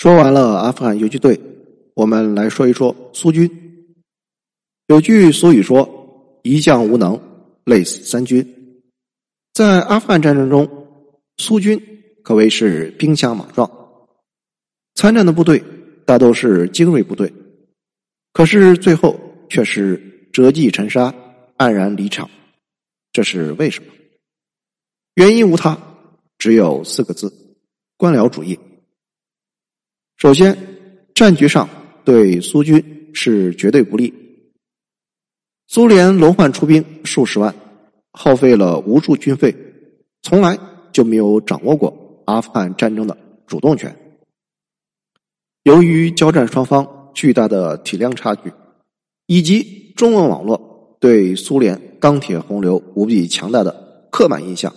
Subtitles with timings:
[0.00, 1.38] 说完了阿富汗游击队，
[1.92, 3.94] 我们来说一说苏军。
[4.86, 7.20] 有句俗语说：“一将无能，
[7.64, 8.82] 累死三军。”
[9.52, 10.66] 在阿富汗战争中，
[11.36, 11.78] 苏军
[12.22, 13.70] 可谓是兵强马壮，
[14.94, 15.62] 参战的部队
[16.06, 17.30] 大都是精锐部队，
[18.32, 19.20] 可是最后
[19.50, 21.14] 却是折戟沉沙，
[21.58, 22.30] 黯然离场。
[23.12, 23.92] 这是为什么？
[25.16, 25.78] 原因无他，
[26.38, 27.30] 只有四个字：
[27.98, 28.58] 官僚主义。
[30.20, 30.54] 首先，
[31.14, 31.66] 战局上
[32.04, 34.12] 对苏军是绝对不利。
[35.66, 37.54] 苏联轮换出兵数十万，
[38.12, 39.56] 耗费了无数军费，
[40.20, 40.58] 从来
[40.92, 43.96] 就没有掌握过阿富汗战争的主动权。
[45.62, 48.52] 由于交战双方巨大的体量差距，
[49.24, 54.70] 以及中文网络对苏联钢铁洪流无比强大的刻板印象，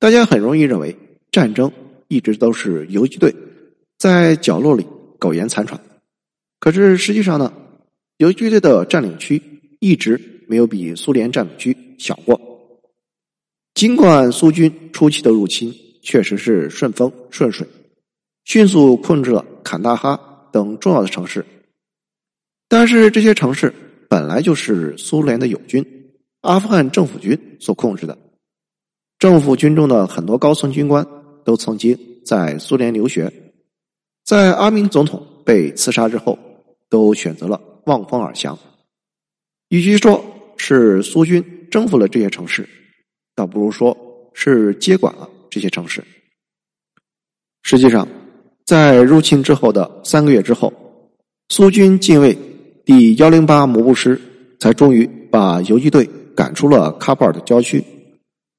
[0.00, 0.96] 大家很容易认为
[1.30, 1.70] 战争
[2.08, 3.32] 一直都是游击队。
[4.00, 4.86] 在角落里
[5.18, 5.78] 苟延残喘，
[6.58, 7.52] 可是实际上呢，
[8.16, 9.42] 游击队的占领区
[9.78, 12.40] 一直没有比苏联占领区小过。
[13.74, 15.70] 尽管苏军初期的入侵
[16.02, 17.68] 确实是顺风顺水，
[18.46, 21.44] 迅速控制了坎大哈等重要的城市，
[22.70, 23.70] 但是这些城市
[24.08, 25.84] 本来就是苏联的友军
[26.40, 28.16] 阿富汗政府军所控制的，
[29.18, 31.06] 政府军中的很多高层军官
[31.44, 33.30] 都曾经在苏联留学。
[34.30, 36.38] 在阿明总统被刺杀之后，
[36.88, 38.56] 都选择了望风而降。
[39.70, 40.24] 与其说
[40.56, 42.64] 是苏军征服了这些城市，
[43.34, 46.00] 倒不如说是接管了这些城市。
[47.64, 48.06] 实际上，
[48.64, 50.72] 在入侵之后的三个月之后，
[51.48, 52.38] 苏军近卫
[52.86, 54.16] 第幺零八摩步师
[54.60, 57.84] 才终于把游击队赶出了喀布尔的郊区，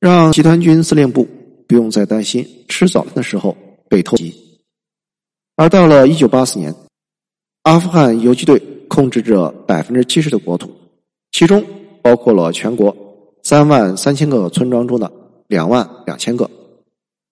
[0.01, 1.25] 让集团军司令部
[1.65, 3.55] 不用再担心吃早饭的时候
[3.89, 4.50] 被偷袭。
[5.61, 6.73] 而到了一九八四年，
[7.61, 8.59] 阿富汗游击队
[8.89, 10.75] 控制着百分之七十的国土，
[11.31, 11.63] 其中
[12.01, 12.97] 包括了全国
[13.43, 15.11] 三万三千个村庄中的
[15.47, 16.49] 两万两千个，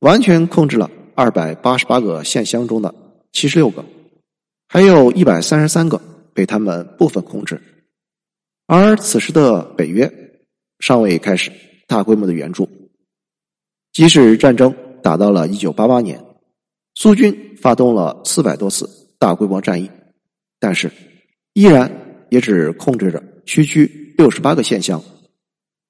[0.02, 2.94] 完全控制了二百八十八个县乡中的
[3.31, 3.84] 七十六个，
[4.68, 6.00] 还有一百三十三个
[6.32, 7.59] 被他们部分控制。
[8.68, 10.08] 而此时的北约
[10.78, 11.52] 尚未开始
[11.88, 12.70] 大规模的援助，
[13.92, 14.72] 即使战争
[15.02, 16.24] 打到了一九八八年。
[17.00, 19.90] 苏军发动了四百多次大规模战役，
[20.60, 20.92] 但是
[21.54, 21.90] 依然
[22.30, 25.02] 也只控制着区区六十八个县乡，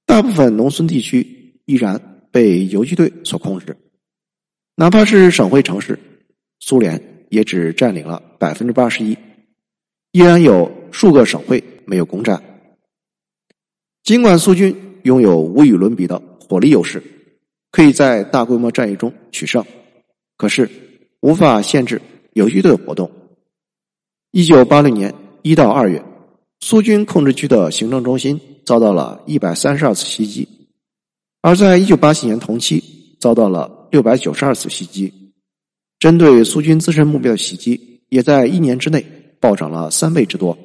[0.06, 2.00] 大部分农村地区依然
[2.30, 3.76] 被游击队所控制。
[4.76, 5.98] 哪怕是省会城市，
[6.60, 9.18] 苏联也只占领了百分之八十一，
[10.12, 12.40] 依然有数个省会没有攻占。
[14.04, 14.76] 尽管苏军
[15.06, 17.02] 拥有无与伦比的火力优势，
[17.72, 19.66] 可以在大规模战役中取胜，
[20.38, 20.70] 可是。
[21.22, 22.02] 无法限制
[22.34, 23.12] 游击队活动。
[24.32, 26.04] 一九八六年一到二月，
[26.60, 30.48] 苏军控制区的行政中心遭到了一百三十二次袭击，
[31.42, 35.34] 而在一九八七年同期遭到了六百九十二次袭击。
[35.98, 39.06] 针对苏军自身目标的袭击，也在一年之内
[39.42, 40.58] 暴涨了三倍之多。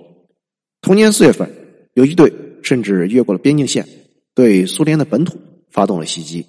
[0.81, 1.50] 同年四月份，
[1.94, 2.32] 游击队
[2.62, 3.88] 甚至越过了边境线，
[4.34, 5.41] 对苏联的本土
[5.71, 6.47] 发动了袭击。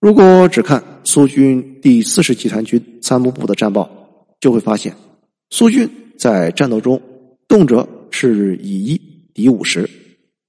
[0.00, 3.88] 如果只看苏军第四十集团军参谋部的战报，
[4.40, 4.94] 就会发现，
[5.50, 5.88] 苏军
[6.18, 7.00] 在战斗中
[7.46, 9.00] 动辄是以一
[9.32, 9.88] 敌五十，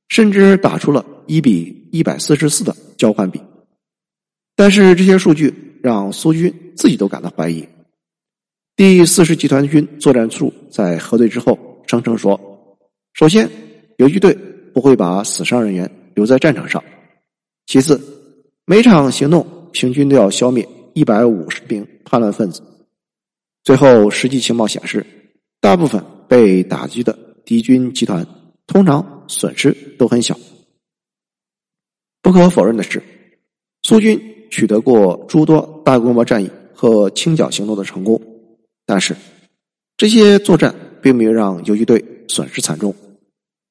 [0.09, 3.41] 甚至打出了一比一百四十四的交换比。
[4.55, 7.65] 但是这些数据让苏军自己都感到怀疑。
[8.75, 12.39] 第四十集团军作战处在核对之后声称说
[13.13, 13.49] ：“首先，
[13.97, 14.33] 游击队
[14.73, 16.81] 不会把死伤人员留在战场上；
[17.65, 17.99] 其次。”
[18.69, 22.61] 每场行动平均都要消灭一百五十名叛乱分子。
[23.63, 25.05] 最后，实际情报显示，
[25.59, 28.25] 大部分被打击的敌军集团
[28.67, 30.37] 通常损失都很小。
[32.21, 33.01] 不可否认的是，
[33.83, 34.19] 苏军
[34.49, 38.21] 取得过诸多大规模战役和清剿行动的成功，
[38.85, 39.15] 但是
[39.97, 42.95] 这些作战并没有让游击队损失惨重，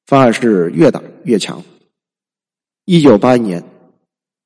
[0.05, 1.63] 反而是越打越强。
[2.85, 3.63] 一九八一年。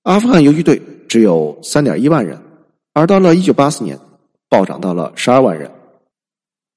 [0.04, 0.82] 阿富汗游击队
[1.14, 2.42] 只有三点一万人，
[2.92, 4.00] 而到了一九八四年，
[4.50, 5.70] 暴涨到了十二万人。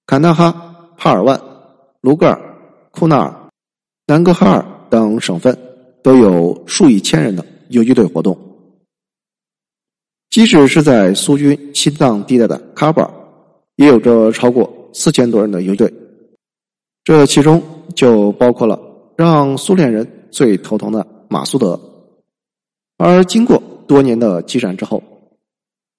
[0.05, 1.41] 坎大哈、帕尔万、
[2.03, 2.39] 卢格尔、
[2.91, 3.35] 库纳尔、
[4.07, 5.59] 南格哈尔等省份
[6.03, 8.39] 都有数以千人的游击队活动。
[10.29, 13.11] 即使是在苏军心脏地带的喀布尔，
[13.77, 15.95] 也有着超过四千多人的游击队。
[17.05, 17.63] 这其中
[17.95, 18.79] 就包括了
[19.17, 21.81] 让苏联人最头疼的马苏德。
[22.99, 23.56] 而经过
[23.87, 25.03] 多年的激战之后，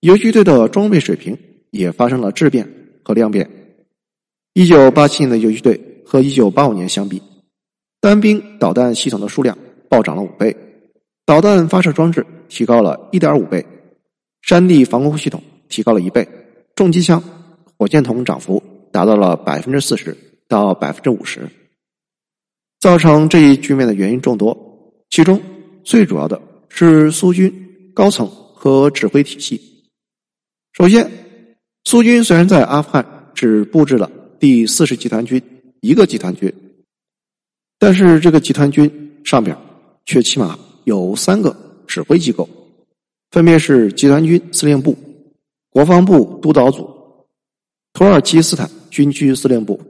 [0.01, 1.38] 游击队的装备水平
[1.72, 2.68] 也发生了质变
[3.04, 3.50] 和量变。
[4.54, 7.22] 一九八七年的游击队和一九八五年相比，
[8.01, 9.57] 单兵导弹系统的数量
[9.89, 10.56] 暴涨了五倍，
[11.25, 13.66] 导弹发射装置提高了一点五倍，
[14.42, 16.28] 山地防空系统提高了一倍，
[16.75, 17.22] 重机枪、
[17.78, 18.62] 火箭筒涨幅
[18.92, 20.18] 达到了百分之四十
[20.48, 21.48] 到百分之五十。
[22.80, 24.56] 造成这一局面的原因众多，
[25.10, 25.42] 其中
[25.83, 27.51] 最主要的是苏军
[27.97, 29.59] 高层和指挥体系。
[30.71, 31.11] 首先，
[31.83, 33.03] 苏军虽然在阿富汗
[33.33, 34.07] 只布置了
[34.39, 35.41] 第四十集团军
[35.81, 36.53] 一个集团军，
[37.79, 39.57] 但是这个集团军上边
[40.05, 41.57] 却起码有三个
[41.88, 42.47] 指挥机构，
[43.31, 44.95] 分别是集团军司令部、
[45.71, 46.88] 国防部督导组、
[47.94, 49.81] 土耳其斯坦军区司令部，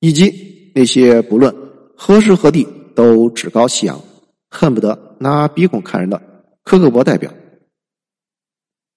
[0.00, 1.56] 以及那些不论。
[1.96, 3.98] 何时何地都趾高气扬，
[4.50, 6.20] 恨不得拿鼻孔看人的
[6.70, 7.34] 科克伯代表，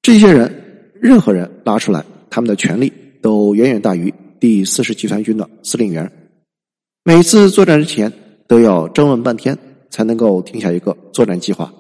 [0.04, 6.12] 这些人任何人拉出来，他们的权力都远远大于第四十集团军的司令员。
[7.04, 8.14] 每次作战之前
[8.48, 9.58] 都要争论半天，
[9.90, 11.74] 才能够定下一个作战计划。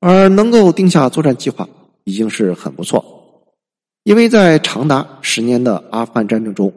[0.00, 1.68] 而能够定下作战计划
[2.02, 3.54] 已经是很不错，
[4.02, 6.72] 因为在长达十年的阿富汗战争中，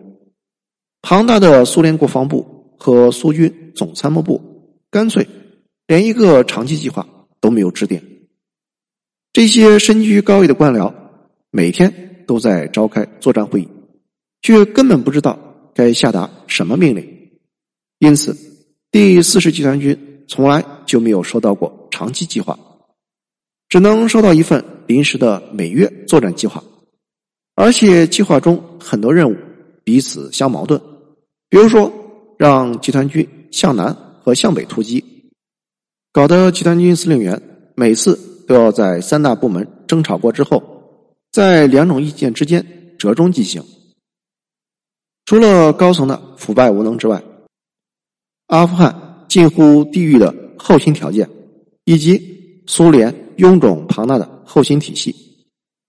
[1.01, 2.45] 庞大的苏联国防部。
[2.77, 4.39] 和苏军总参谋部
[4.91, 5.25] 干脆
[5.87, 7.07] 连一个长期计划
[7.45, 8.01] 都没有制定。
[9.31, 10.91] 这些身居高位的官僚
[11.51, 13.67] 每天都在召开作战会议，
[14.41, 15.37] 却根本不知道
[15.75, 17.29] 该下达什么命令。
[17.99, 18.35] 因此，
[18.89, 22.57] 第四十集团军从来就没有收到过长期计划，
[23.69, 26.63] 只能收到一份临时的每月作战计划，
[27.53, 29.35] 而且计划中很多任务
[29.83, 30.81] 彼此相矛盾，
[31.47, 31.93] 比如说。
[32.37, 35.14] 让集团军向南和向北突击，
[36.15, 37.41] 搞得集团军司令员
[37.75, 38.17] 每次
[38.47, 40.63] 都要在三大部门争吵过之后，
[41.29, 42.65] 在两种意见之间
[42.97, 43.61] 折中进行。
[45.25, 47.21] 除了高层的腐败无能之外，
[48.47, 51.29] 阿富汗近乎地狱的后勤条件，
[51.83, 55.13] 以及苏联臃肿庞大的后勤体系，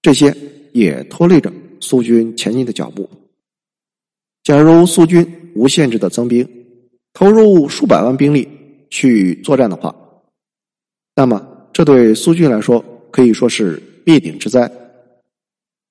[0.02, 0.36] 这些
[0.72, 3.08] 也拖累着苏军前进的脚步。
[4.42, 5.24] 假如苏军。
[5.54, 6.46] 无限制的增兵，
[7.14, 8.46] 投入数百万兵力
[8.90, 9.96] 去作战的话，
[11.16, 14.70] 那么这对苏军来说可以说是灭顶之灾。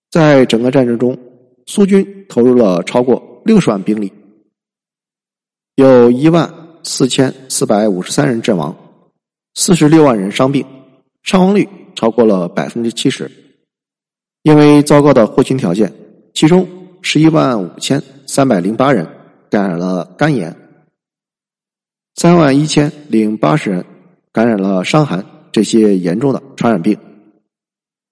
[0.09, 1.17] 在整个战争中，
[1.65, 4.13] 苏军投入了超过六十万兵力，
[5.75, 6.49] 有一万
[6.83, 8.73] 四千四百五十三人阵亡，
[9.55, 10.65] 四十六万人伤病，
[11.23, 13.29] 伤亡率超过了百分之七十。
[14.43, 15.91] 因为糟糕的后勤条件，
[16.33, 16.65] 其中
[17.01, 19.05] 十一万五千三百零八人。
[19.47, 20.53] 感染了肝炎，
[22.15, 23.85] 三万一千零八十人
[24.35, 26.97] 感染了伤寒这些严重的传染病，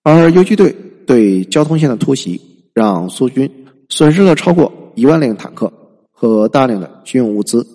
[0.04, 0.74] 而游击队
[1.06, 2.40] 对交通线的突袭，
[2.74, 5.70] 让苏军损失了超过一万辆坦克
[6.12, 7.68] 和大量的军用物资，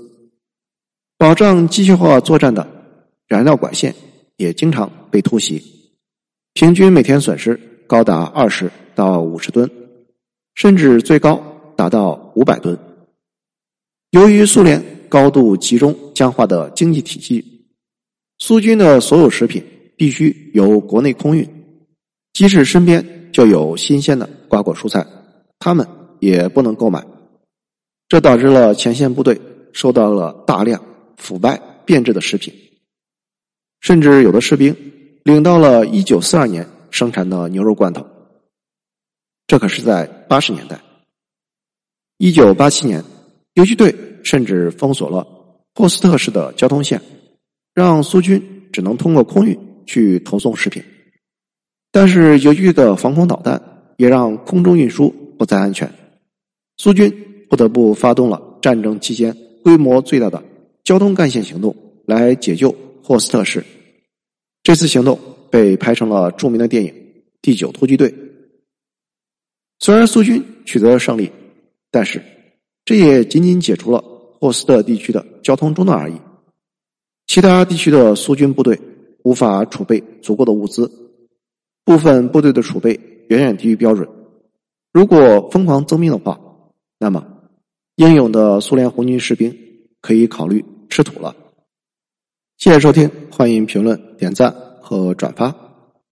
[1.18, 2.66] 保障机械化作战的
[3.26, 3.94] 燃料管线
[4.38, 5.62] 也经常被突袭，
[6.54, 9.70] 平均每天损失高达二十到五十吨，
[10.54, 11.38] 甚至最高
[11.76, 12.78] 达到五百吨。
[14.12, 17.57] 由于苏联高度集中僵化的经济体系，
[18.38, 19.64] 苏军的所有食品
[19.96, 21.48] 必须由国内空运，
[22.32, 25.06] 即使身边就有新鲜的瓜果蔬菜，
[25.58, 25.86] 他们
[26.20, 27.04] 也不能购买。
[28.08, 29.40] 这导致了前线部队
[29.72, 30.82] 收到了大量
[31.16, 32.54] 腐败变质的食品，
[33.80, 34.74] 甚至有的士兵
[35.24, 38.06] 领到了一九四二年生产的牛肉罐头。
[39.46, 40.80] 这可是在八十年代，
[42.16, 43.04] 一九八七年。
[43.54, 45.26] 游击队甚至封锁了
[45.74, 47.02] 霍斯特市的交通线，
[47.78, 48.42] 让苏军
[48.72, 49.56] 只能通过空运
[49.86, 50.82] 去投送食品。
[51.92, 53.62] 但是，游击队的防空导弹
[53.98, 55.08] 也让空中运输
[55.38, 55.88] 不再安全，
[56.76, 57.08] 苏军
[57.48, 60.42] 不得不发动了战争期间规模最大的
[60.82, 63.64] 交通干线行动来解救霍斯特市。
[64.64, 65.16] 这次行动
[65.48, 66.90] 被拍成了著名的电影
[67.40, 68.10] 《第九突击队》。
[69.78, 71.30] 虽然苏军取得了胜利，
[71.92, 72.20] 但是。
[72.84, 74.02] 这也仅仅解除了
[74.40, 76.14] 霍斯特地区的交通中断而已，
[77.28, 78.80] 其他地区的苏军部队
[79.22, 80.90] 无法储备足够的物资，
[81.84, 84.08] 部分部队的储备远远低于标准。
[84.94, 86.40] 如果疯狂增兵的话，
[86.98, 87.26] 那么
[87.96, 89.54] 英勇的苏联红军士兵
[90.00, 91.36] 可以考虑吃土了。
[92.56, 95.67] 谢谢收听，欢迎评论、点赞和转发。